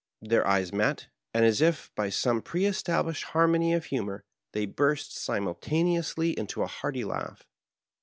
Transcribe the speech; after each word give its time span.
Their 0.23 0.47
eyes 0.47 0.73
met, 0.73 1.09
and, 1.31 1.45
as 1.45 1.61
if 1.61 1.91
by 1.93 2.09
some 2.09 2.41
pre 2.41 2.65
established 2.65 3.23
harmony 3.23 3.75
of 3.75 3.85
hu 3.85 4.01
mor, 4.01 4.23
they 4.51 4.65
burst 4.65 5.15
simultaneously 5.15 6.31
into 6.31 6.63
a 6.63 6.65
hearty 6.65 7.03
laugh. 7.05 7.45